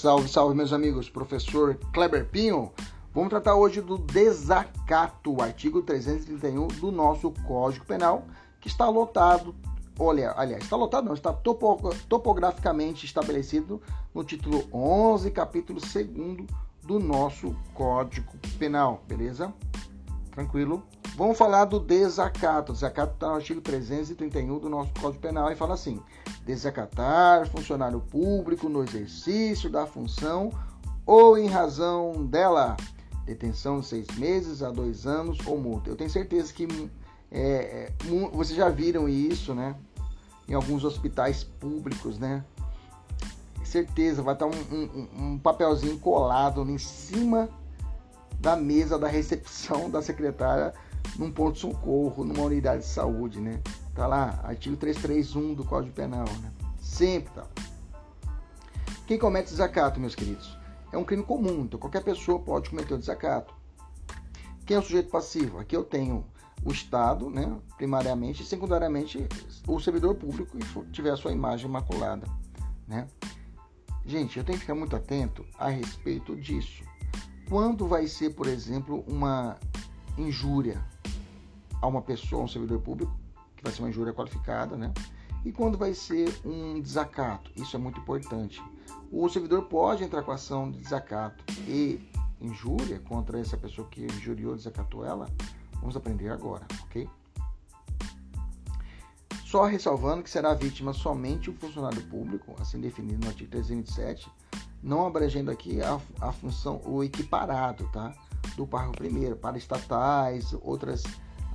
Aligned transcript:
Salve, 0.00 0.28
salve, 0.28 0.54
meus 0.54 0.72
amigos. 0.72 1.10
Professor 1.10 1.74
Kleber 1.92 2.24
Pinho. 2.24 2.72
Vamos 3.12 3.28
tratar 3.28 3.54
hoje 3.54 3.82
do 3.82 3.98
desacato, 3.98 5.42
artigo 5.42 5.82
331 5.82 6.68
do 6.68 6.90
nosso 6.90 7.30
Código 7.46 7.84
Penal, 7.84 8.24
que 8.62 8.66
está 8.66 8.88
lotado, 8.88 9.54
olha, 9.98 10.32
aliás, 10.38 10.64
está 10.64 10.74
lotado 10.74 11.04
não, 11.04 11.12
está 11.12 11.34
topo, 11.34 11.94
topograficamente 12.08 13.04
estabelecido 13.04 13.82
no 14.14 14.24
título 14.24 14.64
11, 14.72 15.30
capítulo 15.32 15.78
2 15.78 16.46
do 16.82 16.98
nosso 16.98 17.54
Código 17.74 18.32
Penal, 18.58 19.02
beleza? 19.06 19.52
Tranquilo? 20.30 20.82
Vamos 21.20 21.36
falar 21.36 21.66
do 21.66 21.78
desacato. 21.78 22.72
O 22.72 22.74
desacato 22.74 23.12
está 23.12 23.28
no 23.28 23.34
artigo 23.34 23.60
331 23.60 24.58
do 24.58 24.70
nosso 24.70 24.90
Código 24.98 25.20
Penal 25.20 25.52
e 25.52 25.54
fala 25.54 25.74
assim: 25.74 26.00
desacatar 26.46 27.46
funcionário 27.50 28.00
público 28.00 28.70
no 28.70 28.82
exercício 28.82 29.68
da 29.68 29.86
função 29.86 30.50
ou 31.04 31.36
em 31.36 31.46
razão 31.46 32.24
dela. 32.24 32.74
Detenção 33.26 33.80
de 33.80 33.86
seis 33.86 34.06
meses 34.16 34.62
a 34.62 34.70
dois 34.70 35.06
anos 35.06 35.36
ou 35.46 35.58
multa. 35.60 35.90
Eu 35.90 35.94
tenho 35.94 36.08
certeza 36.08 36.54
que 36.54 36.66
é, 37.30 37.42
é 37.42 37.92
vocês 38.32 38.56
já 38.56 38.70
viram 38.70 39.06
isso, 39.06 39.54
né? 39.54 39.76
Em 40.48 40.54
alguns 40.54 40.84
hospitais 40.84 41.44
públicos, 41.44 42.18
né? 42.18 42.42
Certeza, 43.62 44.22
vai 44.22 44.32
estar 44.32 44.46
um, 44.46 44.50
um, 44.72 45.08
um 45.32 45.38
papelzinho 45.38 45.98
colado 45.98 46.62
em 46.62 46.78
cima 46.78 47.46
da 48.40 48.56
mesa 48.56 48.98
da 48.98 49.06
recepção 49.06 49.90
da 49.90 50.00
secretária 50.00 50.72
num 51.18 51.30
ponto 51.30 51.54
de 51.54 51.60
socorro, 51.60 52.24
numa 52.24 52.44
unidade 52.44 52.82
de 52.82 52.88
saúde, 52.88 53.40
né? 53.40 53.60
Tá 53.94 54.06
lá, 54.06 54.40
artigo 54.42 54.76
331 54.76 55.54
do 55.54 55.64
Código 55.64 55.94
Penal, 55.94 56.26
né? 56.40 56.52
Sempre 56.80 57.32
tá. 57.34 57.46
Quem 59.06 59.18
comete 59.18 59.50
desacato, 59.50 59.98
meus 59.98 60.14
queridos, 60.14 60.56
é 60.92 60.98
um 60.98 61.04
crime 61.04 61.22
comum, 61.22 61.62
então 61.62 61.78
qualquer 61.78 62.02
pessoa 62.02 62.38
pode 62.38 62.70
cometer 62.70 62.94
o 62.94 62.98
desacato. 62.98 63.54
Quem 64.64 64.76
é 64.76 64.80
o 64.80 64.82
sujeito 64.82 65.10
passivo? 65.10 65.58
Aqui 65.58 65.76
eu 65.76 65.84
tenho 65.84 66.24
o 66.64 66.70
Estado, 66.70 67.28
né, 67.30 67.58
primariamente, 67.76 68.42
e 68.42 68.46
secundariamente 68.46 69.26
o 69.66 69.80
servidor 69.80 70.14
público 70.14 70.56
que 70.56 70.90
tiver 70.92 71.10
a 71.10 71.16
sua 71.16 71.32
imagem 71.32 71.66
imaculada, 71.66 72.26
né? 72.86 73.08
Gente, 74.04 74.38
eu 74.38 74.44
tenho 74.44 74.58
que 74.58 74.62
ficar 74.62 74.74
muito 74.74 74.96
atento 74.96 75.44
a 75.58 75.68
respeito 75.68 76.36
disso. 76.36 76.84
Quando 77.48 77.86
vai 77.86 78.06
ser, 78.06 78.30
por 78.30 78.46
exemplo, 78.46 79.04
uma 79.06 79.56
injúria 80.16 80.84
a 81.80 81.86
uma 81.86 82.02
pessoa, 82.02 82.44
um 82.44 82.48
servidor 82.48 82.80
público, 82.80 83.12
que 83.56 83.62
vai 83.62 83.72
ser 83.72 83.82
uma 83.82 83.88
injúria 83.88 84.12
qualificada, 84.12 84.76
né? 84.76 84.92
E 85.44 85.52
quando 85.52 85.78
vai 85.78 85.94
ser 85.94 86.28
um 86.44 86.80
desacato, 86.80 87.50
isso 87.56 87.74
é 87.76 87.78
muito 87.78 88.00
importante. 88.00 88.62
O 89.10 89.28
servidor 89.28 89.62
pode 89.64 90.04
entrar 90.04 90.22
com 90.22 90.30
ação 90.32 90.70
de 90.70 90.78
desacato 90.78 91.42
e 91.66 92.00
injúria 92.40 92.98
contra 93.00 93.40
essa 93.40 93.56
pessoa 93.56 93.88
que 93.88 94.04
injuriou, 94.04 94.54
desacatou 94.54 95.04
ela. 95.04 95.26
Vamos 95.80 95.96
aprender 95.96 96.28
agora, 96.28 96.66
ok? 96.84 97.08
Só 99.44 99.64
ressalvando 99.64 100.22
que 100.22 100.30
será 100.30 100.54
vítima 100.54 100.92
somente 100.92 101.50
o 101.50 101.54
funcionário 101.54 102.00
público, 102.06 102.54
assim 102.60 102.80
definido 102.80 103.24
no 103.24 103.28
artigo 103.28 103.50
327, 103.50 104.30
não 104.82 105.06
abrangendo 105.06 105.50
aqui 105.50 105.82
a, 105.82 105.98
a 106.20 106.32
função, 106.32 106.80
o 106.84 107.02
equiparado, 107.02 107.88
tá? 107.92 108.14
Do 108.56 108.66
parágrafo 108.66 108.98
primeiro, 108.98 109.36
para 109.36 109.58
estatais, 109.58 110.54
outras, 110.62 111.02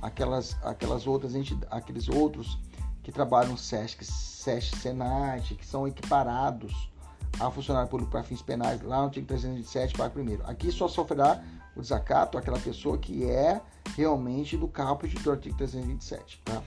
aquelas, 0.00 0.56
aquelas 0.62 1.06
outras 1.06 1.34
aqueles 1.70 2.08
outros 2.08 2.58
que 3.02 3.12
trabalham 3.12 3.52
no 3.52 3.58
SESC, 3.58 4.04
SESC, 4.04 4.76
SENAT, 4.76 5.54
que 5.54 5.66
são 5.66 5.86
equiparados 5.86 6.90
a 7.38 7.50
funcionário 7.50 7.88
público 7.88 8.10
para 8.10 8.22
fins 8.22 8.42
penais, 8.42 8.80
lá 8.82 8.98
no 8.98 9.04
artigo 9.04 9.26
327, 9.26 9.92
parágrafo 9.92 10.14
primeiro. 10.14 10.42
Aqui 10.46 10.72
só 10.72 10.88
sofrerá 10.88 11.42
o 11.74 11.80
desacato 11.80 12.38
aquela 12.38 12.58
pessoa 12.58 12.96
que 12.96 13.24
é 13.24 13.60
realmente 13.94 14.56
do 14.56 14.66
caput 14.66 15.14
do 15.14 15.30
artigo 15.30 15.56
327, 15.56 16.40
tá? 16.44 16.62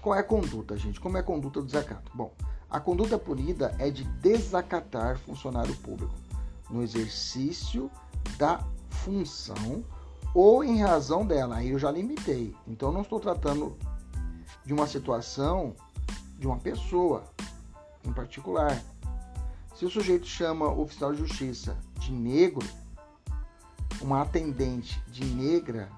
Qual 0.00 0.14
é 0.16 0.18
a 0.18 0.24
conduta, 0.24 0.76
gente? 0.76 1.00
Como 1.00 1.16
é 1.16 1.20
a 1.20 1.22
conduta 1.22 1.60
do 1.60 1.66
desacato? 1.66 2.10
Bom, 2.14 2.32
a 2.68 2.80
conduta 2.80 3.16
punida 3.16 3.74
é 3.78 3.90
de 3.90 4.02
desacatar 4.02 5.16
funcionário 5.18 5.74
público 5.76 6.14
no 6.68 6.82
exercício 6.82 7.90
da 8.36 8.64
função 8.90 9.84
ou 10.34 10.64
em 10.64 10.80
razão 10.80 11.26
dela. 11.26 11.56
Aí 11.56 11.70
eu 11.70 11.78
já 11.78 11.90
limitei. 11.90 12.54
Então 12.66 12.88
eu 12.88 12.92
não 12.92 13.02
estou 13.02 13.20
tratando 13.20 13.76
de 14.64 14.72
uma 14.72 14.86
situação 14.86 15.74
de 16.38 16.46
uma 16.46 16.58
pessoa 16.58 17.24
em 18.04 18.12
particular. 18.12 18.82
Se 19.76 19.84
o 19.84 19.90
sujeito 19.90 20.26
chama 20.26 20.68
o 20.68 20.82
oficial 20.82 21.12
de 21.12 21.18
justiça 21.18 21.76
de 21.98 22.12
negro, 22.12 22.66
uma 24.00 24.22
atendente 24.22 25.00
de 25.08 25.24
negra, 25.24 25.88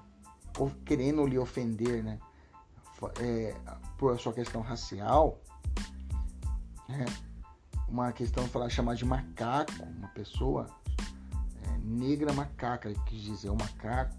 ou 0.57 0.71
querendo 0.85 1.25
lhe 1.25 1.37
ofender, 1.37 2.03
né, 2.03 2.19
é, 3.19 3.55
por 3.97 4.19
sua 4.19 4.33
questão 4.33 4.61
racial, 4.61 5.39
né? 6.87 7.05
Uma 7.87 8.11
questão 8.11 8.47
falar 8.47 8.69
chamar 8.69 8.95
de 8.95 9.05
macaco, 9.05 9.83
uma 9.97 10.07
pessoa 10.09 10.67
é, 11.63 11.77
negra 11.83 12.33
macaca, 12.33 12.89
ele 12.89 12.99
quis 13.05 13.21
dizer 13.21 13.49
o 13.49 13.55
macaco, 13.55 14.15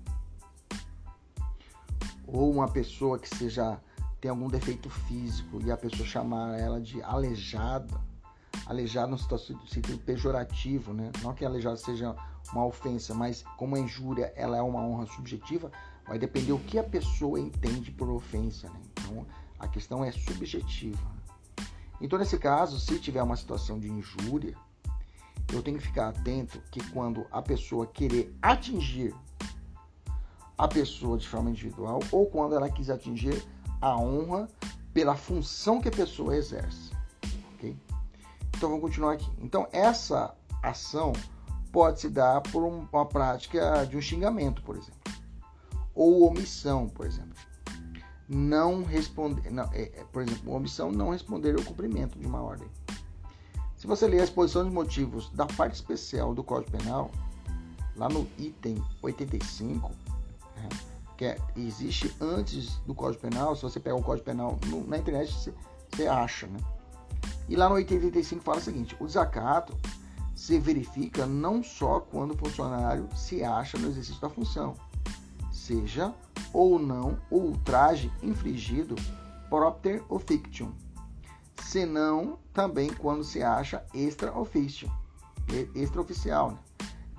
ou 2.26 2.50
uma 2.50 2.68
pessoa 2.68 3.18
que 3.18 3.28
seja 3.28 3.80
tem 4.20 4.30
algum 4.30 4.48
defeito 4.48 4.88
físico 4.88 5.60
e 5.62 5.70
a 5.70 5.76
pessoa 5.76 6.06
chamar 6.06 6.58
ela 6.58 6.80
de 6.80 7.02
aleijada, 7.02 8.00
aleijada 8.66 9.08
no 9.08 9.18
sentido 9.18 9.98
pejorativo, 9.98 10.92
né? 10.92 11.12
Não 11.22 11.34
que 11.34 11.44
aleijada 11.44 11.76
seja 11.76 12.16
uma 12.52 12.64
ofensa, 12.64 13.14
mas 13.14 13.44
como 13.56 13.76
a 13.76 13.78
injúria 13.78 14.32
ela 14.34 14.56
é 14.56 14.62
uma 14.62 14.80
honra 14.80 15.06
subjetiva, 15.06 15.70
vai 16.06 16.18
depender 16.18 16.52
o 16.52 16.58
que 16.58 16.78
a 16.78 16.84
pessoa 16.84 17.38
entende 17.38 17.90
por 17.90 18.08
ofensa, 18.08 18.68
né? 18.70 18.80
Então 18.92 19.26
a 19.58 19.68
questão 19.68 20.04
é 20.04 20.10
subjetiva. 20.10 21.14
Então, 22.00 22.18
nesse 22.18 22.38
caso, 22.38 22.78
se 22.78 22.98
tiver 22.98 23.22
uma 23.22 23.36
situação 23.36 23.78
de 23.78 23.88
injúria, 23.88 24.54
eu 25.52 25.62
tenho 25.62 25.78
que 25.78 25.86
ficar 25.86 26.08
atento 26.08 26.60
que 26.70 26.80
quando 26.90 27.26
a 27.30 27.40
pessoa 27.40 27.86
querer 27.86 28.36
atingir 28.42 29.14
a 30.56 30.68
pessoa 30.68 31.18
de 31.18 31.28
forma 31.28 31.50
individual 31.50 32.00
ou 32.10 32.26
quando 32.26 32.54
ela 32.54 32.70
quiser 32.70 32.94
atingir 32.94 33.42
a 33.80 33.96
honra 33.96 34.48
pela 34.92 35.14
função 35.14 35.80
que 35.80 35.88
a 35.88 35.92
pessoa 35.92 36.36
exerce. 36.36 36.90
Ok? 37.54 37.76
Então 38.56 38.70
vamos 38.70 38.80
continuar 38.82 39.12
aqui. 39.12 39.30
Então 39.40 39.68
essa 39.72 40.34
ação 40.62 41.12
pode 41.70 42.00
se 42.00 42.08
dar 42.08 42.40
por 42.40 42.62
uma 42.62 43.04
prática 43.04 43.84
de 43.84 43.96
um 43.96 44.00
xingamento, 44.00 44.62
por 44.62 44.76
exemplo, 44.76 45.12
ou 45.94 46.26
omissão, 46.26 46.88
por 46.88 47.06
exemplo 47.06 47.36
não 48.28 48.82
responder, 48.82 49.50
não, 49.50 49.64
é, 49.72 49.82
é, 49.82 50.04
por 50.12 50.22
exemplo, 50.22 50.52
omissão 50.52 50.90
não 50.90 51.10
responder 51.10 51.54
ao 51.56 51.64
cumprimento 51.64 52.18
de 52.18 52.26
uma 52.26 52.42
ordem. 52.42 52.68
Se 53.76 53.86
você 53.86 54.06
ler 54.06 54.20
a 54.20 54.24
exposição 54.24 54.64
de 54.64 54.70
motivos 54.70 55.30
da 55.30 55.46
parte 55.46 55.74
especial 55.74 56.34
do 56.34 56.42
Código 56.42 56.76
Penal, 56.76 57.10
lá 57.94 58.08
no 58.08 58.26
item 58.38 58.82
85, 59.02 59.92
né, 60.56 60.68
que 61.16 61.24
é, 61.24 61.38
existe 61.56 62.14
antes 62.20 62.76
do 62.86 62.94
Código 62.94 63.22
Penal, 63.22 63.56
se 63.56 63.62
você 63.62 63.80
pegar 63.80 63.96
o 63.96 64.02
Código 64.02 64.24
Penal 64.24 64.58
no, 64.66 64.86
na 64.86 64.98
internet, 64.98 65.32
você, 65.90 66.06
acha, 66.06 66.46
né? 66.46 66.58
E 67.48 67.56
lá 67.56 67.68
no 67.68 67.78
item 67.78 67.98
85 67.98 68.42
fala 68.42 68.58
o 68.58 68.62
seguinte: 68.62 68.96
o 69.00 69.06
desacato 69.06 69.76
se 70.34 70.58
verifica 70.58 71.24
não 71.24 71.62
só 71.62 72.00
quando 72.00 72.32
o 72.32 72.36
funcionário 72.36 73.08
se 73.16 73.42
acha 73.42 73.78
no 73.78 73.88
exercício 73.88 74.20
da 74.20 74.28
função, 74.28 74.74
seja 75.50 76.14
ou 76.52 76.78
não 76.78 77.18
o 77.30 77.38
ultraje 77.38 78.12
infligido 78.22 78.94
propter 79.48 80.02
officium, 80.08 80.72
senão 81.62 82.38
também 82.52 82.92
quando 82.92 83.24
se 83.24 83.42
acha 83.42 83.84
extra 83.94 84.36
officium, 84.36 84.90
extraoficial, 85.74 86.50
né? 86.50 86.58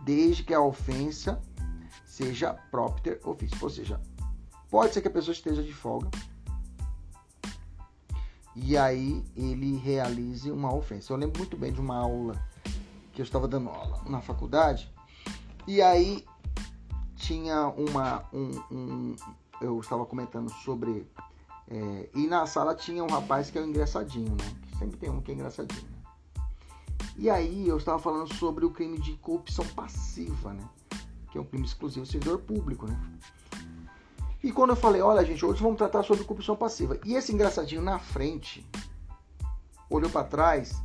desde 0.04 0.44
que 0.44 0.54
a 0.54 0.62
ofensa 0.62 1.42
seja 2.18 2.56
propter 2.72 3.20
officium, 3.24 3.60
ou 3.62 3.70
seja, 3.70 4.02
pode 4.72 4.92
ser 4.92 5.02
que 5.02 5.08
a 5.08 5.12
pessoa 5.12 5.34
esteja 5.34 5.62
de 5.62 5.72
folga 5.72 6.10
e 8.56 8.76
aí 8.76 9.24
ele 9.36 9.78
realize 9.78 10.52
uma 10.52 10.74
ofensa. 10.74 11.14
Eu 11.14 11.18
lembro 11.18 11.38
muito 11.38 11.56
bem 11.56 11.72
de 11.72 11.80
uma 11.80 11.96
aula 11.96 12.34
que 13.14 13.22
eu 13.22 13.24
estava 13.24 13.48
dando 13.48 13.70
aula 13.70 14.02
na 14.08 14.20
faculdade 14.20 14.92
e 15.68 15.80
aí 15.80 16.26
tinha 17.16 17.68
uma. 17.68 18.26
Um, 18.34 18.52
um, 18.72 19.16
eu 19.62 19.80
estava 19.80 20.04
comentando 20.04 20.50
sobre. 20.50 21.08
É, 21.70 22.10
e 22.16 22.26
na 22.26 22.48
sala 22.48 22.74
tinha 22.74 23.04
um 23.04 23.08
rapaz 23.08 23.52
que 23.52 23.60
é 23.60 23.62
o 23.62 23.66
engraçadinho, 23.66 24.32
né? 24.32 24.56
Sempre 24.80 24.98
tem 24.98 25.10
um 25.10 25.22
que 25.22 25.32
é 25.32 25.36
engraçadinho. 25.36 25.84
Né? 25.84 26.44
E 27.16 27.30
aí 27.30 27.68
eu 27.68 27.78
estava 27.78 28.00
falando 28.00 28.34
sobre 28.34 28.66
o 28.66 28.72
crime 28.72 28.98
de 29.00 29.14
corrupção 29.18 29.66
passiva, 29.68 30.54
né? 30.54 30.68
Que 31.38 31.40
é 31.40 31.42
um 31.42 31.46
crime 31.46 31.66
exclusivo 31.66 32.04
do 32.04 32.12
servidor 32.12 32.40
público, 32.40 32.88
né? 32.88 33.00
E 34.44 34.52
quando 34.52 34.72
eu 34.72 34.76
falei, 34.76 35.02
olha 35.02 35.24
gente, 35.24 35.46
hoje 35.46 35.62
vamos 35.62 35.78
tratar 35.78 36.02
sobre 36.02 36.24
corrupção 36.24 36.56
passiva. 36.56 37.00
E 37.06 37.14
esse 37.14 37.32
engraçadinho 37.32 37.82
na 37.82 38.00
frente 38.00 38.68
olhou 39.90 40.10
para 40.10 40.24
trás, 40.24 40.76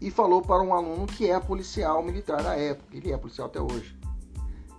e 0.00 0.10
falou 0.10 0.42
para 0.42 0.62
um 0.62 0.74
aluno 0.74 1.06
que 1.06 1.30
é 1.30 1.38
policial 1.38 2.02
militar 2.02 2.42
na 2.42 2.54
época, 2.54 2.96
ele 2.96 3.12
é 3.12 3.16
policial 3.16 3.48
até 3.48 3.60
hoje. 3.60 3.98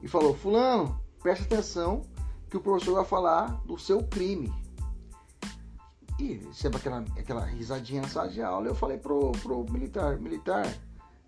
E 0.02 0.08
falou: 0.08 0.36
Fulano, 0.36 1.00
preste 1.20 1.46
atenção 1.46 2.02
que 2.50 2.58
o 2.58 2.62
professor 2.62 2.96
vai 2.96 3.06
falar 3.06 3.62
do 3.66 3.78
seu 3.78 4.04
crime. 4.04 4.52
E 6.20 6.42
sempre 6.54 6.78
aquela, 6.78 7.00
aquela 7.18 7.46
risadinha 7.46 8.02
na 8.02 8.08
sala 8.08 8.30
de 8.30 8.42
aula, 8.42 8.68
eu 8.68 8.76
falei 8.76 8.98
pro, 8.98 9.32
pro 9.44 9.64
militar: 9.72 10.20
Militar, 10.20 10.68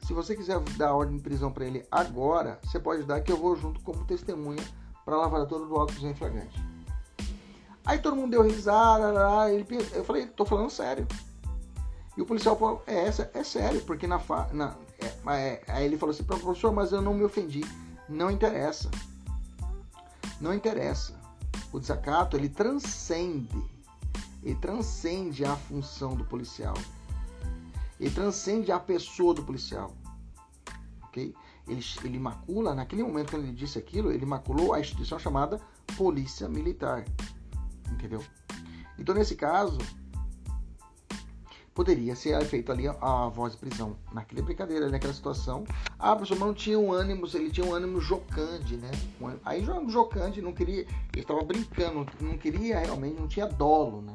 se 0.05 0.13
você 0.13 0.35
quiser 0.35 0.59
dar 0.77 0.93
ordem 0.93 1.17
de 1.17 1.23
prisão 1.23 1.51
para 1.51 1.65
ele 1.65 1.85
agora, 1.91 2.59
você 2.63 2.79
pode 2.79 3.03
dar 3.03 3.21
que 3.21 3.31
eu 3.31 3.37
vou 3.37 3.55
junto 3.55 3.79
como 3.81 4.05
testemunha 4.05 4.63
para 5.05 5.15
a 5.15 5.19
lavratura 5.19 5.65
do 5.65 5.75
auto 5.75 5.93
em 6.05 6.13
flagrante. 6.13 6.61
Aí 7.85 7.99
todo 7.99 8.15
mundo 8.15 8.31
deu 8.31 8.41
risada, 8.41 9.51
ele, 9.51 9.65
eu 9.93 10.03
falei, 10.03 10.25
tô 10.27 10.45
falando 10.45 10.69
sério. 10.69 11.07
E 12.15 12.21
o 12.21 12.25
policial 12.25 12.55
falou, 12.57 12.83
é, 12.85 13.07
é 13.07 13.43
sério, 13.43 13.81
porque 13.81 14.07
na, 14.07 14.21
na 14.51 14.75
é, 14.99 15.35
é, 15.35 15.63
aí 15.67 15.85
ele 15.85 15.97
falou 15.97 16.13
assim, 16.13 16.23
professor, 16.23 16.71
mas 16.71 16.91
eu 16.91 17.01
não 17.01 17.13
me 17.13 17.23
ofendi. 17.23 17.61
Não 18.07 18.29
interessa. 18.29 18.89
Não 20.39 20.53
interessa. 20.53 21.13
O 21.71 21.79
desacato, 21.79 22.37
ele 22.37 22.49
transcende. 22.49 23.63
Ele 24.43 24.55
transcende 24.55 25.43
a 25.43 25.55
função 25.55 26.15
do 26.15 26.23
policial. 26.25 26.75
Ele 28.03 28.13
transcende 28.13 28.71
a 28.71 28.79
pessoa 28.79 29.33
do 29.33 29.43
policial. 29.43 29.95
Ok? 31.03 31.33
Ele, 31.67 31.81
ele 32.03 32.19
macula, 32.19 32.75
naquele 32.75 33.03
momento 33.03 33.29
que 33.29 33.35
ele 33.35 33.51
disse 33.51 33.79
aquilo, 33.79 34.11
ele 34.11 34.25
maculou 34.25 34.73
a 34.73 34.79
instituição 34.79 35.17
chamada 35.17 35.61
Polícia 35.95 36.49
Militar 36.49 37.05
entendeu? 37.93 38.23
Então, 38.97 39.15
nesse 39.15 39.35
caso, 39.35 39.77
poderia 41.73 42.15
ser 42.15 42.43
feito 42.45 42.71
ali 42.71 42.87
a, 42.87 43.27
voz 43.29 43.53
de 43.53 43.59
prisão. 43.59 43.95
Naquela 44.11 44.41
brincadeira, 44.41 44.89
naquela 44.89 45.13
situação, 45.13 45.63
a 45.97 46.15
pessoa 46.15 46.39
não 46.39 46.53
tinha 46.53 46.77
um 46.77 46.91
ânimo, 46.91 47.27
ele 47.33 47.49
tinha 47.49 47.65
um 47.65 47.73
ânimo 47.73 47.99
jocante, 48.01 48.75
né? 48.75 48.91
Aí 49.43 49.65
jocante, 49.87 50.41
não 50.41 50.53
queria, 50.53 50.81
ele 50.81 51.21
estava 51.21 51.41
brincando, 51.43 52.05
não 52.19 52.37
queria 52.37 52.79
realmente, 52.79 53.19
não 53.19 53.27
tinha 53.27 53.47
dolo, 53.47 54.01
né? 54.01 54.13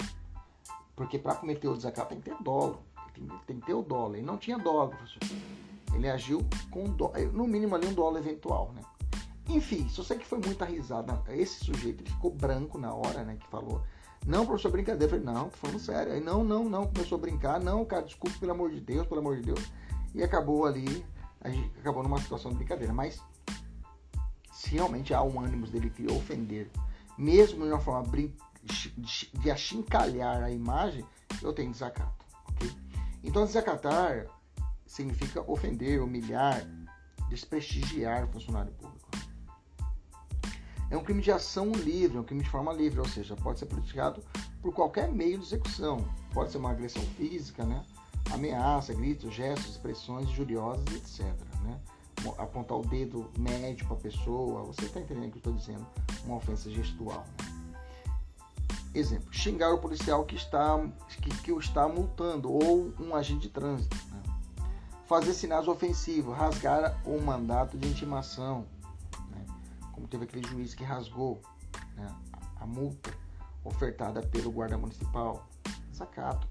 Porque 0.95 1.19
para 1.19 1.35
cometer 1.35 1.69
o 1.69 1.77
desacato 1.77 2.11
tem 2.11 2.21
que 2.21 2.31
ter 2.31 2.43
dolo, 2.43 2.83
tem, 3.13 3.29
tem, 3.47 3.61
que 3.61 3.67
ter 3.67 3.75
o 3.75 3.83
dolo. 3.83 4.17
Ele 4.17 4.27
não 4.27 4.37
tinha 4.37 4.59
dolo, 4.59 4.91
professor. 4.91 5.21
Ele 5.95 6.09
agiu 6.09 6.41
com 6.71 6.85
dolo, 6.85 7.15
no 7.33 7.47
mínimo 7.47 7.75
ali 7.75 7.87
um 7.87 7.95
dolo 7.95 8.19
eventual, 8.19 8.73
né? 8.75 8.83
Enfim, 9.49 9.89
só 9.89 10.03
sei 10.03 10.19
que 10.19 10.27
foi 10.27 10.39
muita 10.39 10.65
risada. 10.65 11.23
Esse 11.29 11.65
sujeito 11.65 12.03
ele 12.03 12.11
ficou 12.11 12.31
branco 12.31 12.79
na 12.79 12.93
hora, 12.93 13.25
né? 13.25 13.37
Que 13.41 13.49
falou. 13.49 13.83
Não, 14.27 14.45
professor, 14.45 14.71
brincadeira. 14.71 15.17
Eu 15.17 15.23
falei, 15.23 15.25
não, 15.25 15.49
tô 15.49 15.57
falando 15.57 15.79
sério. 15.79 16.13
Aí, 16.13 16.21
não, 16.21 16.45
não, 16.45 16.69
não. 16.69 16.87
Começou 16.87 17.17
a 17.17 17.21
brincar. 17.21 17.59
Não, 17.59 17.85
cara, 17.85 18.03
desculpa, 18.03 18.39
pelo 18.39 18.53
amor 18.53 18.71
de 18.71 18.81
Deus, 18.81 19.07
pelo 19.07 19.21
amor 19.21 19.37
de 19.37 19.43
Deus. 19.43 19.73
E 20.15 20.23
acabou 20.23 20.67
ali, 20.67 21.05
a 21.41 21.49
gente 21.49 21.73
acabou 21.79 22.03
numa 22.03 22.21
situação 22.21 22.51
de 22.51 22.59
brincadeira. 22.59 22.93
Mas, 22.93 23.23
se 24.53 24.75
realmente 24.75 25.15
há 25.15 25.23
um 25.23 25.41
ânimo 25.41 25.67
dele 25.67 25.89
que 25.89 26.07
ofender, 26.13 26.71
mesmo 27.17 27.65
de 27.65 27.73
uma 27.73 27.81
forma 27.81 28.13
de 29.33 29.51
achincalhar 29.51 30.43
a 30.43 30.51
imagem, 30.51 31.05
eu 31.43 31.55
tenho 31.55 31.71
desacato? 31.71 32.28
Então, 33.23 33.45
desacatar 33.45 34.27
significa 34.87 35.43
ofender, 35.51 36.03
humilhar, 36.03 36.67
desprestigiar 37.29 38.25
o 38.25 38.29
funcionário 38.29 38.73
público. 38.73 39.09
É 40.91 40.97
um 40.97 41.05
crime 41.05 41.21
de 41.21 41.31
ação 41.31 41.71
livre, 41.73 42.17
é 42.17 42.21
um 42.21 42.25
crime 42.25 42.43
de 42.43 42.49
forma 42.49 42.73
livre, 42.73 42.99
ou 42.99 43.09
seja, 43.09 43.37
pode 43.37 43.59
ser 43.59 43.67
praticado 43.67 44.23
por 44.63 44.73
qualquer 44.73 45.13
meio 45.13 45.39
de 45.39 45.45
execução. 45.45 46.03
Pode 46.33 46.51
ser 46.51 46.59
uma 46.59 46.71
agressão 46.71 47.03
física, 47.17 47.65
né? 47.65 47.85
ameaça, 48.33 48.95
gritos, 48.95 49.35
gestos, 49.35 49.73
expressões 49.73 50.29
injuriosas, 50.31 50.85
etc. 50.95 51.27
Né? 51.63 51.79
Apontar 52.39 52.79
o 52.79 52.87
dedo 52.87 53.31
médio 53.39 53.87
para 53.87 53.97
a 53.97 54.01
pessoa, 54.01 54.65
você 54.65 54.87
está 54.87 55.01
entendendo 55.01 55.29
o 55.29 55.31
que 55.33 55.37
eu 55.37 55.53
estou 55.53 55.53
dizendo? 55.53 55.87
Uma 56.25 56.37
ofensa 56.37 56.71
gestual. 56.71 57.25
Né? 57.39 57.58
Exemplo, 58.99 59.29
xingar 59.33 59.73
o 59.73 59.79
policial 59.79 60.25
que, 60.25 60.35
está, 60.35 60.77
que, 61.23 61.31
que 61.43 61.53
o 61.53 61.59
está 61.61 61.87
multando 61.87 62.51
ou 62.51 62.93
um 62.99 63.15
agente 63.15 63.43
de 63.43 63.49
trânsito. 63.49 63.97
Né? 64.11 64.23
Fazer 65.07 65.33
sinais 65.35 65.69
ofensivos, 65.69 66.37
rasgar 66.37 67.01
o 67.05 67.21
mandato 67.21 67.79
de 67.79 67.87
intimação, 67.87 68.67
como 69.93 70.09
teve 70.09 70.25
aquele 70.25 70.47
juiz 70.49 70.75
que 70.75 70.83
rasgou 70.83 71.41
né, 71.97 72.07
a 72.61 72.67
multa 72.67 73.13
ofertada 73.65 74.23
pelo 74.23 74.51
guarda 74.51 74.79
municipal, 74.79 75.47
sacato. 75.93 76.49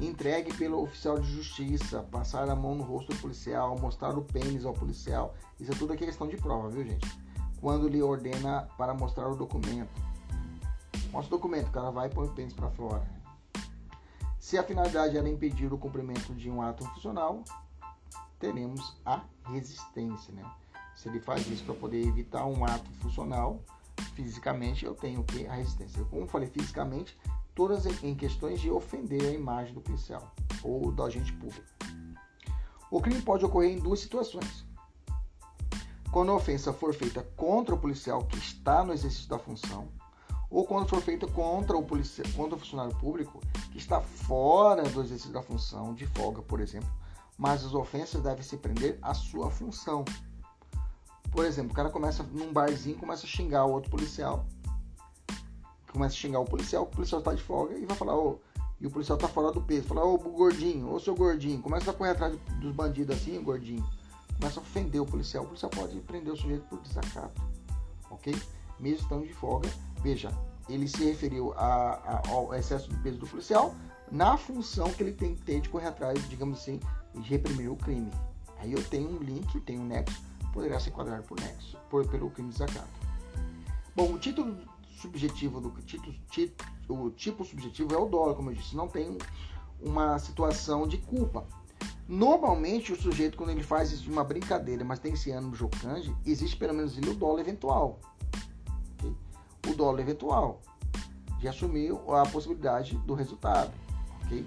Entregue 0.00 0.52
pelo 0.54 0.82
oficial 0.82 1.20
de 1.20 1.30
justiça, 1.30 2.02
passar 2.10 2.48
a 2.48 2.56
mão 2.56 2.74
no 2.74 2.82
rosto 2.82 3.12
do 3.12 3.20
policial, 3.20 3.78
mostrar 3.78 4.16
o 4.16 4.22
pênis 4.22 4.64
ao 4.64 4.72
policial. 4.72 5.34
Isso 5.60 5.70
é 5.70 5.74
tudo 5.74 5.96
questão 5.96 6.26
de 6.26 6.36
prova, 6.36 6.68
viu, 6.70 6.84
gente? 6.84 7.06
Quando 7.60 7.88
lhe 7.88 8.02
ordena 8.02 8.68
para 8.76 8.92
mostrar 8.92 9.28
o 9.28 9.36
documento. 9.36 10.11
Mostra 11.12 11.34
o 11.34 11.38
documento, 11.38 11.68
o 11.68 11.72
cara 11.72 11.90
vai 11.90 12.08
e 12.08 12.10
põe 12.10 12.26
o 12.26 12.32
pênis 12.32 12.54
para 12.54 12.70
fora. 12.70 13.06
Se 14.38 14.56
a 14.56 14.62
finalidade 14.62 15.16
era 15.16 15.28
impedir 15.28 15.70
o 15.70 15.76
cumprimento 15.76 16.34
de 16.34 16.50
um 16.50 16.62
ato 16.62 16.86
funcional, 16.86 17.44
teremos 18.38 18.96
a 19.04 19.22
resistência, 19.44 20.32
né? 20.32 20.42
Se 20.96 21.10
ele 21.10 21.20
faz 21.20 21.46
isso 21.48 21.64
para 21.64 21.74
poder 21.74 22.06
evitar 22.06 22.46
um 22.46 22.64
ato 22.64 22.90
funcional, 22.94 23.60
fisicamente 24.14 24.86
eu 24.86 24.94
tenho 24.94 25.22
que 25.22 25.46
a 25.46 25.54
resistência. 25.54 26.02
Como 26.04 26.26
falei 26.26 26.48
fisicamente, 26.48 27.16
todas 27.54 27.84
em 28.02 28.14
questões 28.14 28.58
de 28.58 28.70
ofender 28.70 29.22
a 29.22 29.32
imagem 29.32 29.74
do 29.74 29.82
policial 29.82 30.32
ou 30.62 30.90
do 30.90 31.02
agente 31.02 31.32
público. 31.34 31.66
O 32.90 33.02
crime 33.02 33.20
pode 33.20 33.44
ocorrer 33.44 33.72
em 33.72 33.78
duas 33.78 34.00
situações. 34.00 34.66
Quando 36.10 36.32
a 36.32 36.36
ofensa 36.36 36.72
for 36.72 36.94
feita 36.94 37.22
contra 37.36 37.74
o 37.74 37.78
policial 37.78 38.24
que 38.24 38.38
está 38.38 38.82
no 38.82 38.94
exercício 38.94 39.28
da 39.28 39.38
função, 39.38 39.88
ou 40.52 40.66
quando 40.66 40.86
for 40.86 41.00
feita 41.00 41.26
contra 41.26 41.76
o, 41.76 41.82
policial, 41.82 42.26
contra 42.36 42.56
o 42.56 42.58
funcionário 42.58 42.94
público 42.96 43.40
que 43.72 43.78
está 43.78 44.02
fora 44.02 44.82
do 44.82 45.00
exercício 45.00 45.32
da 45.32 45.42
função, 45.42 45.94
de 45.94 46.06
folga, 46.06 46.42
por 46.42 46.60
exemplo, 46.60 46.88
mas 47.38 47.64
as 47.64 47.72
ofensas 47.72 48.22
devem 48.22 48.42
se 48.42 48.58
prender 48.58 48.98
à 49.00 49.14
sua 49.14 49.50
função. 49.50 50.04
Por 51.30 51.46
exemplo, 51.46 51.72
o 51.72 51.74
cara 51.74 51.88
começa 51.88 52.22
num 52.22 52.52
barzinho, 52.52 52.98
começa 52.98 53.24
a 53.24 53.28
xingar 53.28 53.64
o 53.64 53.72
outro 53.72 53.90
policial. 53.90 54.44
Começa 55.90 56.14
a 56.14 56.18
xingar 56.18 56.40
o 56.40 56.44
policial, 56.44 56.82
o 56.82 56.86
policial 56.86 57.20
está 57.20 57.32
de 57.32 57.42
folga 57.42 57.78
e 57.78 57.86
vai 57.86 57.96
falar, 57.96 58.14
ô, 58.14 58.38
e 58.78 58.86
o 58.86 58.90
policial 58.90 59.16
tá 59.16 59.28
fora 59.28 59.52
do 59.52 59.60
peso. 59.62 59.86
Fala, 59.86 60.04
ô 60.04 60.18
gordinho, 60.18 60.92
ô 60.92 61.00
seu 61.00 61.14
gordinho, 61.14 61.62
começa 61.62 61.90
a 61.90 61.94
correr 61.94 62.10
atrás 62.10 62.36
dos 62.60 62.74
bandidos 62.74 63.16
assim, 63.16 63.42
gordinho. 63.42 63.84
Começa 64.38 64.60
a 64.60 64.62
ofender 64.62 65.00
o 65.00 65.06
policial. 65.06 65.44
O 65.44 65.46
policial 65.46 65.70
pode 65.70 65.98
prender 66.00 66.32
o 66.32 66.36
sujeito 66.36 66.66
por 66.68 66.80
desacato. 66.80 67.40
Ok? 68.10 68.34
Mesmo 68.78 69.02
estando 69.02 69.26
de 69.26 69.32
folga. 69.32 69.70
Veja, 70.02 70.30
ele 70.68 70.88
se 70.88 71.04
referiu 71.04 71.52
a, 71.54 71.94
a, 71.94 72.22
ao 72.28 72.54
excesso 72.54 72.88
de 72.88 72.96
peso 72.98 73.18
do 73.18 73.26
policial 73.26 73.74
na 74.10 74.36
função 74.36 74.92
que 74.92 75.02
ele 75.02 75.12
tem 75.12 75.34
que 75.34 75.42
ter 75.42 75.60
de 75.60 75.68
correr 75.68 75.88
atrás, 75.88 76.28
digamos 76.28 76.60
assim, 76.60 76.78
de 77.14 77.28
reprimir 77.28 77.70
o 77.70 77.76
crime. 77.76 78.10
Aí 78.58 78.72
eu 78.72 78.82
tenho 78.84 79.08
um 79.08 79.18
link, 79.18 79.60
tenho 79.60 79.80
um 79.80 79.86
nexo 79.86 80.32
poderá 80.52 80.78
se 80.78 80.90
enquadrar 80.90 81.22
por 81.22 81.40
nexo, 81.40 81.78
por, 81.88 82.06
pelo 82.06 82.30
crime 82.30 82.50
de 82.50 82.58
desacato. 82.58 82.88
Bom, 83.96 84.12
o 84.12 84.18
título 84.18 84.56
subjetivo 85.00 85.60
do 85.60 85.70
título, 85.82 86.14
título, 86.30 86.68
o 86.88 87.10
tipo 87.10 87.44
subjetivo 87.44 87.94
é 87.94 87.98
o 87.98 88.06
dolo, 88.06 88.34
como 88.34 88.50
eu 88.50 88.54
disse, 88.54 88.76
não 88.76 88.86
tem 88.86 89.16
uma 89.80 90.18
situação 90.18 90.86
de 90.86 90.98
culpa. 90.98 91.46
Normalmente 92.06 92.92
o 92.92 93.00
sujeito 93.00 93.36
quando 93.36 93.50
ele 93.50 93.62
faz 93.62 93.90
isso 93.90 94.02
de 94.02 94.10
uma 94.10 94.22
brincadeira, 94.22 94.84
mas 94.84 94.98
tem 94.98 95.14
esse 95.14 95.30
ânimo 95.30 95.54
jocante, 95.54 96.14
existe 96.26 96.56
pelo 96.56 96.74
menos 96.74 96.96
ali 96.96 97.08
o 97.08 97.14
dolo 97.14 97.40
eventual. 97.40 97.98
Dolo 99.82 99.98
eventual 99.98 100.60
de 101.40 101.48
assumir 101.48 101.92
a 102.08 102.24
possibilidade 102.30 102.96
do 102.98 103.14
resultado, 103.14 103.72
ok? 104.24 104.46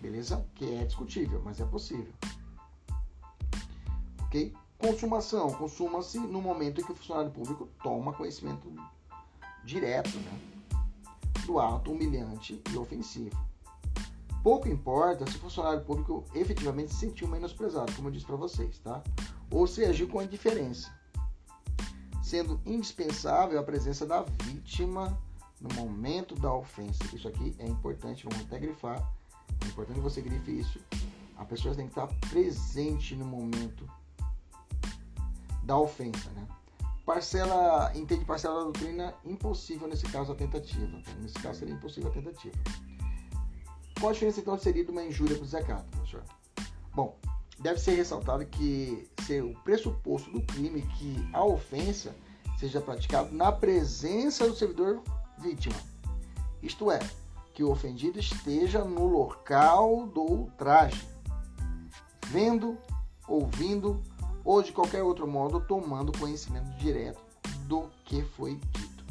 Beleza? 0.00 0.44
Que 0.56 0.74
é 0.74 0.84
discutível, 0.84 1.40
mas 1.44 1.60
é 1.60 1.64
possível. 1.64 2.12
Ok? 4.24 4.52
Consumação. 4.76 5.52
Consuma-se 5.52 6.18
no 6.18 6.42
momento 6.42 6.80
em 6.80 6.84
que 6.84 6.90
o 6.90 6.94
funcionário 6.96 7.30
público 7.30 7.68
toma 7.84 8.12
conhecimento 8.12 8.68
direto 9.64 10.18
né, 10.18 10.40
do 11.46 11.60
ato 11.60 11.92
humilhante 11.92 12.60
e 12.72 12.76
ofensivo. 12.76 13.38
Pouco 14.42 14.68
importa 14.68 15.24
se 15.30 15.36
o 15.36 15.40
funcionário 15.40 15.84
público 15.84 16.24
efetivamente 16.34 16.92
se 16.92 16.98
sentiu 16.98 17.28
menosprezado, 17.28 17.92
como 17.94 18.08
eu 18.08 18.12
disse 18.12 18.26
para 18.26 18.34
vocês, 18.34 18.80
tá? 18.80 19.04
Ou 19.52 19.68
se 19.68 19.84
agiu 19.84 20.08
com 20.08 20.20
indiferença, 20.20 20.92
sendo 22.28 22.60
indispensável 22.66 23.58
a 23.58 23.62
presença 23.62 24.04
da 24.04 24.22
vítima 24.42 25.18
no 25.60 25.74
momento 25.74 26.34
da 26.34 26.52
ofensa. 26.52 27.02
Isso 27.14 27.26
aqui 27.26 27.56
é 27.58 27.66
importante, 27.66 28.26
vamos 28.28 28.44
até 28.44 28.58
grifar. 28.58 29.02
É 29.64 29.66
importante 29.66 29.98
você 29.98 30.20
grife 30.20 30.52
isso. 30.52 30.78
A 31.36 31.44
pessoa 31.44 31.74
tem 31.74 31.86
que 31.86 31.92
estar 31.92 32.06
presente 32.28 33.16
no 33.16 33.24
momento 33.24 33.88
da 35.62 35.78
ofensa, 35.78 36.30
né? 36.30 36.46
Parcela, 37.06 37.90
entende 37.96 38.26
parcela 38.26 38.56
da 38.56 38.64
doutrina 38.64 39.14
impossível 39.24 39.88
nesse 39.88 40.04
caso 40.06 40.32
a 40.32 40.34
tentativa. 40.34 41.02
Nesse 41.20 41.38
caso 41.38 41.60
seria 41.60 41.74
impossível 41.74 42.10
a 42.10 42.12
tentativa. 42.12 42.56
Qual 43.98 44.10
a 44.10 44.12
diferença 44.12 44.40
então 44.40 44.58
seria 44.58 44.84
de 44.84 44.90
uma 44.90 45.02
injúria 45.02 45.34
para 45.34 45.42
o 45.42 45.46
desacato, 45.46 45.88
professor? 45.90 46.22
Bom, 46.94 47.16
deve 47.58 47.80
ser 47.80 47.94
ressaltado 47.94 48.44
que 48.46 49.08
ser 49.26 49.42
o 49.42 49.54
pressuposto 49.62 50.30
do 50.30 50.40
crime 50.42 50.82
que 50.96 51.28
a 51.32 51.44
ofensa 51.44 52.14
seja 52.58 52.80
praticada 52.80 53.30
na 53.30 53.52
presença 53.52 54.48
do 54.48 54.56
servidor 54.56 55.02
vítima. 55.38 55.76
Isto 56.62 56.90
é, 56.90 56.98
que 57.54 57.62
o 57.62 57.70
ofendido 57.70 58.18
esteja 58.18 58.84
no 58.84 59.06
local 59.06 60.06
do 60.06 60.22
ultraje, 60.22 61.08
vendo, 62.26 62.76
ouvindo 63.26 64.02
ou 64.44 64.62
de 64.62 64.72
qualquer 64.72 65.02
outro 65.02 65.26
modo 65.26 65.60
tomando 65.60 66.16
conhecimento 66.18 66.70
direto 66.78 67.20
do 67.66 67.88
que 68.04 68.22
foi 68.22 68.54
dito. 68.72 69.04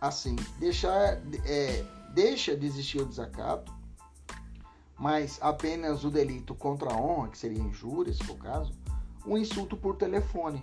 Assim, 0.00 0.36
deixar, 0.58 1.20
é, 1.44 1.84
deixa 2.14 2.56
de 2.56 2.66
existir 2.66 3.00
o 3.00 3.06
desacato, 3.06 3.72
mas 5.00 5.38
apenas 5.40 6.04
o 6.04 6.10
delito 6.10 6.54
contra 6.54 6.92
a 6.92 6.96
honra, 6.96 7.30
que 7.30 7.38
seria 7.38 7.58
injúria, 7.58 8.12
se 8.12 8.22
for 8.22 8.34
o 8.34 8.38
caso, 8.38 8.74
um 9.26 9.38
insulto 9.38 9.74
por 9.74 9.96
telefone. 9.96 10.62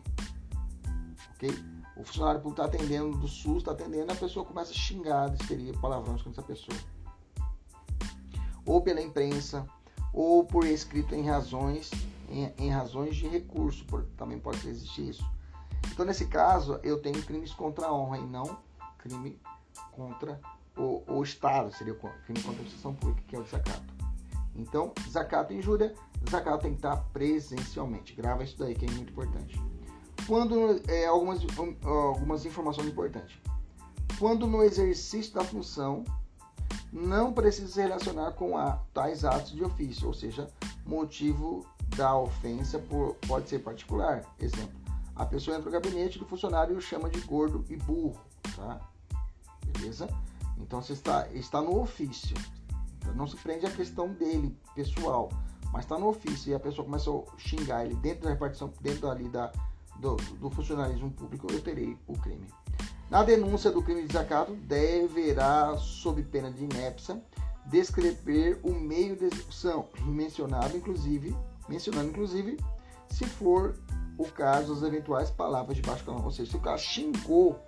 Ok? 1.33 1.49
O 1.95 2.03
funcionário 2.03 2.39
público 2.39 2.61
está 2.61 2.77
atendendo 2.77 3.17
do 3.17 3.27
SUS, 3.27 3.57
está 3.57 3.71
atendendo, 3.71 4.13
a 4.13 4.15
pessoa 4.15 4.45
começa 4.45 4.69
a 4.71 4.75
xingar, 4.75 5.35
seria 5.47 5.73
palavrões 5.79 6.21
contra 6.21 6.39
essa 6.39 6.47
pessoa. 6.47 6.77
Ou 8.63 8.79
pela 8.79 9.01
imprensa, 9.01 9.65
ou 10.13 10.45
por 10.45 10.67
escrito 10.67 11.15
em 11.15 11.25
razões, 11.25 11.89
em, 12.29 12.53
em 12.59 12.69
razões 12.69 13.15
de 13.15 13.27
recurso, 13.27 13.85
por, 13.85 14.03
também 14.17 14.37
pode 14.37 14.69
existir 14.69 15.09
isso. 15.09 15.27
Então, 15.91 16.05
nesse 16.05 16.27
caso, 16.27 16.79
eu 16.83 17.01
tenho 17.01 17.23
crimes 17.25 17.51
contra 17.53 17.87
a 17.87 17.93
honra 17.93 18.19
e 18.19 18.25
não 18.27 18.59
crime 18.99 19.39
contra 19.93 20.39
o, 20.77 21.01
o 21.07 21.23
Estado, 21.23 21.73
seria 21.73 21.95
crime 21.95 22.39
contra 22.43 22.49
a 22.49 22.51
administração 22.51 22.93
pública, 22.93 23.23
que 23.27 23.35
é 23.35 23.39
o 23.39 23.43
desacato. 23.43 23.96
Então, 24.57 24.91
desacato 25.05 25.53
e 25.53 25.57
injúria, 25.57 25.93
desacato 26.21 26.63
tem 26.63 26.71
que 26.71 26.79
estar 26.79 26.97
presencialmente. 27.13 28.13
Grava 28.13 28.43
isso 28.43 28.57
daí, 28.57 28.73
que 28.73 28.85
é 28.85 28.91
muito 28.91 29.11
importante. 29.11 29.61
Quando, 30.25 30.81
é, 30.89 31.05
algumas, 31.05 31.39
algumas 31.83 32.45
informações 32.45 32.87
importantes. 32.87 33.39
Quando 34.19 34.47
no 34.47 34.63
exercício 34.63 35.33
da 35.33 35.43
função 35.43 36.03
não 36.91 37.33
precisa 37.33 37.71
se 37.71 37.81
relacionar 37.81 38.31
com 38.31 38.57
a, 38.57 38.79
tais 38.93 39.23
atos 39.23 39.51
de 39.51 39.63
ofício, 39.63 40.07
ou 40.07 40.13
seja, 40.13 40.49
motivo 40.85 41.65
da 41.95 42.17
ofensa 42.17 42.79
por, 42.79 43.15
pode 43.27 43.47
ser 43.47 43.59
particular. 43.59 44.25
Exemplo, 44.39 44.75
a 45.15 45.25
pessoa 45.25 45.57
entra 45.57 45.69
no 45.69 45.79
gabinete 45.79 46.17
do 46.17 46.25
funcionário 46.25 46.75
e 46.75 46.77
o 46.77 46.81
chama 46.81 47.09
de 47.09 47.19
gordo 47.21 47.63
e 47.69 47.75
burro, 47.75 48.19
tá? 48.55 48.81
Beleza? 49.65 50.09
Então 50.57 50.81
você 50.81 50.93
está, 50.93 51.27
está 51.29 51.61
no 51.61 51.79
ofício. 51.79 52.35
Não 53.15 53.27
se 53.27 53.35
prende 53.37 53.65
a 53.65 53.71
questão 53.71 54.09
dele, 54.13 54.55
pessoal, 54.75 55.29
mas 55.71 55.85
está 55.85 55.97
no 55.97 56.07
ofício 56.07 56.51
e 56.51 56.55
a 56.55 56.59
pessoa 56.59 56.85
começa 56.85 57.09
a 57.11 57.23
xingar 57.37 57.85
ele 57.85 57.95
dentro 57.95 58.23
da 58.23 58.29
repartição, 58.29 58.71
dentro 58.81 59.09
ali 59.09 59.27
da, 59.29 59.51
do, 59.99 60.15
do 60.15 60.49
funcionalismo 60.49 61.11
público, 61.11 61.47
eu 61.51 61.61
terei 61.61 61.97
o 62.07 62.13
crime. 62.13 62.47
Na 63.09 63.23
denúncia 63.23 63.71
do 63.71 63.81
crime 63.81 64.01
de 64.01 64.07
desacato, 64.07 64.53
deverá, 64.53 65.77
sob 65.77 66.21
pena 66.23 66.51
de 66.51 66.63
inépcia, 66.63 67.21
descrever 67.65 68.59
o 68.63 68.71
meio 68.71 69.15
de 69.15 69.25
execução, 69.25 69.87
mencionado 70.05 70.75
inclusive, 70.75 71.35
mencionando 71.67 72.09
inclusive, 72.09 72.57
se 73.09 73.25
for 73.25 73.75
o 74.17 74.25
caso, 74.25 74.73
as 74.73 74.83
eventuais 74.83 75.29
palavras 75.29 75.77
de 75.77 75.83
baixo 75.83 76.03
calão. 76.03 76.23
Ou 76.23 76.31
seja, 76.31 76.51
se 76.51 76.57
o 76.57 76.59
cara 76.59 76.77
xingou 76.77 77.59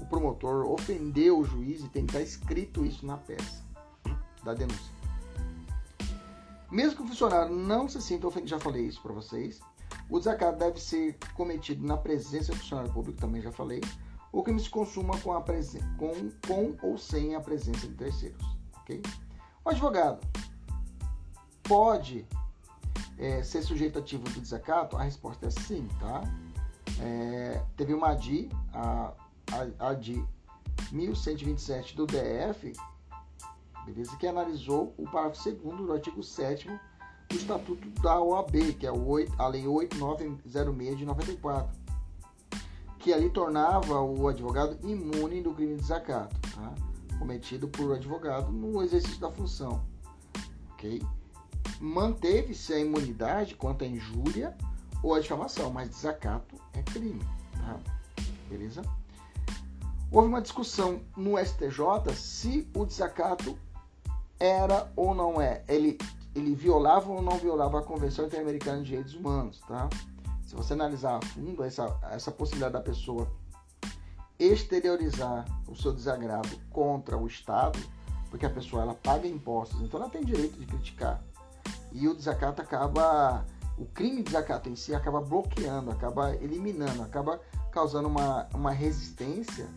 o 0.00 0.06
promotor, 0.06 0.66
ofendeu 0.66 1.38
o 1.38 1.44
juiz, 1.44 1.80
tem 1.90 2.06
que 2.06 2.16
estar 2.16 2.22
escrito 2.22 2.84
isso 2.84 3.04
na 3.04 3.16
peça 3.16 3.69
da 4.42 4.54
denúncia. 4.54 4.92
Mesmo 6.70 6.96
que 6.96 7.02
o 7.02 7.06
funcionário 7.06 7.54
não 7.54 7.88
se 7.88 8.00
sinta 8.00 8.26
ofendido, 8.26 8.50
já 8.50 8.60
falei 8.60 8.86
isso 8.86 9.02
para 9.02 9.12
vocês, 9.12 9.60
o 10.08 10.18
desacato 10.18 10.58
deve 10.58 10.80
ser 10.80 11.18
cometido 11.34 11.84
na 11.86 11.96
presença 11.96 12.52
do 12.52 12.58
funcionário 12.58 12.92
público, 12.92 13.20
também 13.20 13.42
já 13.42 13.50
falei. 13.50 13.80
O 14.32 14.42
crime 14.42 14.60
se 14.60 14.70
consuma 14.70 15.18
com, 15.18 15.32
a 15.32 15.42
com, 15.42 16.30
com 16.46 16.76
ou 16.82 16.96
sem 16.96 17.34
a 17.34 17.40
presença 17.40 17.88
de 17.88 17.94
terceiros. 17.94 18.44
Okay? 18.82 19.02
O 19.64 19.70
advogado 19.70 20.20
pode 21.64 22.26
é, 23.18 23.42
ser 23.42 23.62
sujeito 23.62 23.98
ativo 23.98 24.24
do 24.24 24.40
desacato? 24.40 24.96
A 24.96 25.02
resposta 25.02 25.46
é 25.46 25.50
sim, 25.50 25.88
tá? 25.98 26.22
É, 27.00 27.62
teve 27.76 27.92
uma 27.92 28.10
ADI, 28.10 28.48
a, 28.72 29.12
a, 29.52 29.86
a 29.86 29.88
ADI 29.90 30.24
1127 30.92 31.96
do 31.96 32.06
DF, 32.06 32.72
que 34.18 34.26
analisou 34.26 34.94
o 34.96 35.04
parágrafo 35.04 35.50
2 35.50 35.76
do 35.78 35.92
artigo 35.92 36.22
7 36.22 36.68
do 37.28 37.36
Estatuto 37.36 37.88
da 38.02 38.20
OAB, 38.20 38.74
que 38.78 38.86
é 38.86 38.92
o 38.92 39.06
8, 39.06 39.34
a 39.38 39.46
Lei 39.46 39.66
8906 39.66 40.98
de 40.98 41.04
94, 41.04 41.78
que 42.98 43.12
ali 43.12 43.30
tornava 43.30 44.00
o 44.00 44.28
advogado 44.28 44.78
imune 44.86 45.40
do 45.40 45.54
crime 45.54 45.76
de 45.76 45.82
desacato, 45.82 46.36
tá? 46.54 46.74
cometido 47.18 47.68
por 47.68 47.94
advogado 47.94 48.50
no 48.50 48.82
exercício 48.82 49.20
da 49.20 49.30
função. 49.30 49.84
ok? 50.72 51.02
Manteve-se 51.80 52.72
a 52.72 52.78
imunidade 52.78 53.54
quanto 53.54 53.84
à 53.84 53.86
injúria 53.86 54.56
ou 55.02 55.14
a 55.14 55.20
difamação, 55.20 55.70
mas 55.70 55.88
desacato 55.88 56.56
é 56.72 56.82
crime. 56.82 57.24
Tá? 57.52 57.78
Beleza? 58.48 58.82
Houve 60.10 60.28
uma 60.28 60.42
discussão 60.42 61.00
no 61.16 61.38
STJ 61.38 62.14
se 62.14 62.68
o 62.74 62.84
desacato 62.84 63.56
era 64.40 64.90
ou 64.96 65.14
não 65.14 65.40
é. 65.40 65.62
Ele 65.68 65.98
ele 66.34 66.54
violava 66.54 67.10
ou 67.10 67.20
não 67.20 67.36
violava 67.38 67.80
a 67.80 67.82
Convenção 67.82 68.26
Interamericana 68.26 68.78
de 68.78 68.84
Direitos 68.84 69.14
Humanos, 69.14 69.60
tá? 69.66 69.88
Se 70.44 70.54
você 70.54 70.72
analisar 70.72 71.18
a 71.18 71.26
fundo 71.26 71.62
essa, 71.62 71.96
essa 72.10 72.30
possibilidade 72.30 72.72
da 72.72 72.80
pessoa 72.80 73.30
exteriorizar 74.38 75.44
o 75.68 75.76
seu 75.76 75.92
desagrado 75.92 76.48
contra 76.70 77.16
o 77.16 77.26
Estado, 77.26 77.78
porque 78.30 78.46
a 78.46 78.50
pessoa 78.50 78.82
ela 78.82 78.94
paga 78.94 79.26
impostos, 79.28 79.80
então 79.82 80.00
ela 80.00 80.08
tem 80.08 80.24
direito 80.24 80.58
de 80.58 80.66
criticar. 80.66 81.22
E 81.92 82.08
o 82.08 82.14
desacato 82.14 82.62
acaba, 82.62 83.44
o 83.76 83.84
crime 83.86 84.18
de 84.18 84.22
desacato 84.24 84.68
em 84.68 84.76
si 84.76 84.94
acaba 84.94 85.20
bloqueando, 85.20 85.90
acaba 85.90 86.34
eliminando, 86.36 87.02
acaba 87.02 87.40
causando 87.70 88.08
uma, 88.08 88.48
uma 88.54 88.70
resistência 88.70 89.68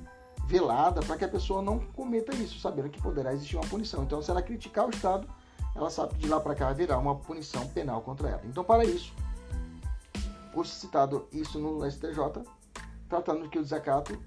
velada 0.45 1.01
para 1.01 1.17
que 1.17 1.25
a 1.25 1.27
pessoa 1.27 1.61
não 1.61 1.79
cometa 1.79 2.35
isso, 2.35 2.59
sabendo 2.59 2.89
que 2.89 3.01
poderá 3.01 3.33
existir 3.33 3.55
uma 3.55 3.67
punição. 3.67 4.03
Então, 4.03 4.21
se 4.21 4.29
ela 4.29 4.41
criticar 4.41 4.85
o 4.85 4.89
Estado, 4.89 5.27
ela 5.75 5.89
sabe 5.89 6.15
que 6.15 6.21
de 6.21 6.27
lá 6.27 6.39
para 6.39 6.55
cá 6.55 6.71
virá 6.71 6.97
uma 6.97 7.15
punição 7.15 7.67
penal 7.69 8.01
contra 8.01 8.29
ela. 8.29 8.41
Então, 8.45 8.63
para 8.63 8.83
isso, 8.83 9.13
por 10.53 10.65
citado 10.65 11.27
isso 11.31 11.59
no 11.59 11.89
STJ, 11.89 12.43
tratando 13.09 13.49
que 13.49 13.57
o 13.57 13.63
desacato 13.63 14.17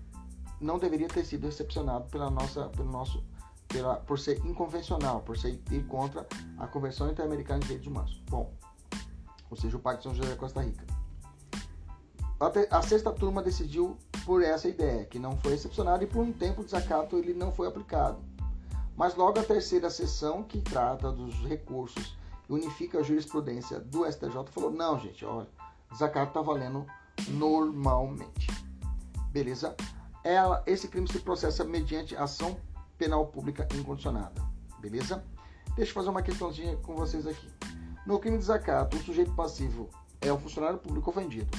não 0.60 0.78
deveria 0.78 1.08
ter 1.08 1.24
sido 1.24 1.44
recepcionado 1.44 2.08
pela 2.08 2.30
nossa, 2.30 2.68
pelo 2.70 2.90
nosso, 2.90 3.22
pela, 3.68 3.96
por 3.96 4.18
ser 4.18 4.44
inconvencional, 4.44 5.20
por 5.20 5.36
ser 5.36 5.60
ir 5.70 5.86
contra 5.86 6.26
a 6.58 6.66
Convenção 6.66 7.10
Interamericana 7.10 7.60
de 7.60 7.66
Direitos 7.66 7.86
Humanos. 7.86 8.22
Bom, 8.28 8.52
ou 9.50 9.56
seja, 9.56 9.76
o 9.76 9.80
Pacto 9.80 9.98
de 9.98 10.02
São 10.04 10.14
José 10.14 10.30
da 10.30 10.36
Costa 10.36 10.62
Rica. 10.62 10.84
A, 12.40 12.78
a 12.78 12.82
sexta 12.82 13.12
turma 13.12 13.42
decidiu 13.42 13.96
por 14.26 14.42
essa 14.42 14.68
ideia, 14.68 15.04
que 15.04 15.20
não 15.20 15.36
foi 15.36 15.52
recepcionado 15.52 16.02
e 16.02 16.06
por 16.06 16.20
um 16.20 16.32
tempo 16.32 16.60
o 16.60 16.64
desacato 16.64 17.16
ele 17.16 17.32
não 17.32 17.52
foi 17.52 17.68
aplicado. 17.68 18.18
Mas 18.96 19.14
logo 19.14 19.38
a 19.38 19.44
terceira 19.44 19.88
sessão, 19.88 20.42
que 20.42 20.60
trata 20.60 21.12
dos 21.12 21.36
recursos 21.46 22.18
e 22.48 22.52
unifica 22.52 22.98
a 22.98 23.02
jurisprudência 23.04 23.78
do 23.78 24.04
STJ, 24.04 24.46
falou: 24.50 24.72
não, 24.72 24.98
gente, 24.98 25.24
olha, 25.24 25.46
desacato 25.92 26.28
está 26.28 26.42
valendo 26.42 26.84
normalmente. 27.28 28.48
Beleza? 29.30 29.76
Ela, 30.24 30.60
esse 30.66 30.88
crime 30.88 31.06
se 31.06 31.20
processa 31.20 31.62
mediante 31.62 32.16
ação 32.16 32.56
penal 32.98 33.26
pública 33.28 33.68
incondicionada. 33.76 34.42
Beleza? 34.80 35.22
Deixa 35.76 35.92
eu 35.92 35.94
fazer 35.94 36.08
uma 36.08 36.22
questãozinha 36.22 36.76
com 36.78 36.96
vocês 36.96 37.28
aqui. 37.28 37.48
No 38.04 38.18
crime 38.18 38.38
de 38.38 38.42
desacato, 38.42 38.96
o 38.96 39.02
sujeito 39.02 39.32
passivo 39.34 39.88
é 40.20 40.32
o 40.32 40.38
funcionário 40.38 40.78
público 40.78 41.10
ofendido. 41.10 41.56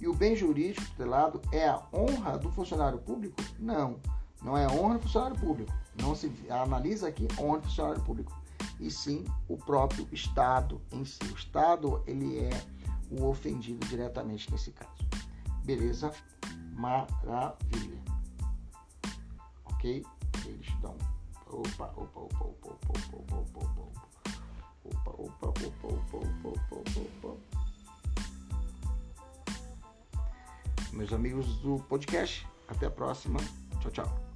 E 0.00 0.08
o 0.08 0.14
bem 0.14 0.34
jurídico 0.34 0.86
tutelado 0.86 1.42
é 1.52 1.68
a 1.68 1.82
honra 1.92 2.38
do 2.38 2.50
funcionário 2.50 2.98
público? 2.98 3.36
Não. 3.58 4.00
Não 4.42 4.56
é 4.56 4.66
honra 4.66 4.94
do 4.94 5.02
funcionário 5.02 5.36
público. 5.36 5.72
Não 6.00 6.14
se 6.14 6.32
analisa 6.48 7.08
aqui 7.08 7.28
honra 7.38 7.58
do 7.58 7.64
funcionário 7.64 8.02
público. 8.02 8.32
E 8.78 8.90
sim 8.90 9.24
o 9.46 9.58
próprio 9.58 10.08
Estado 10.10 10.80
em 10.90 11.04
si. 11.04 11.18
O 11.30 11.36
Estado, 11.36 12.02
ele 12.06 12.38
é 12.38 12.50
o 13.10 13.26
ofendido 13.28 13.86
diretamente 13.88 14.50
nesse 14.50 14.70
caso. 14.70 15.06
Beleza? 15.64 16.10
Maravilha. 16.72 18.00
Ok? 19.64 20.04
Eu 20.46 20.80
dar 20.80 20.90
um. 20.90 21.20
Opa, 21.46 21.92
opa, 21.96 22.20
opa, 22.20 22.44
opa, 22.44 22.70
opa, 22.70 23.16
opa, 23.16 23.36
opa, 23.36 23.60
opa. 23.60 24.00
Opa, 24.84 25.10
opa, 25.10 25.46
opa, 25.48 25.88
opa, 25.88 26.16
opa, 26.16 26.48
opa, 26.70 27.28
opa. 27.28 27.59
Meus 30.92 31.12
amigos 31.12 31.58
do 31.58 31.76
podcast, 31.88 32.46
até 32.68 32.86
a 32.86 32.90
próxima. 32.90 33.38
Tchau, 33.80 33.90
tchau. 33.90 34.29